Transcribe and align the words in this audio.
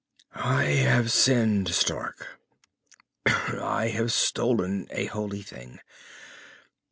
"I 0.33 0.63
have 0.63 1.11
sinned, 1.11 1.67
Stark. 1.69 2.39
I 3.27 3.89
have 3.93 4.11
stolen 4.11 4.87
a 4.89 5.05
holy 5.05 5.43
thing. 5.43 5.79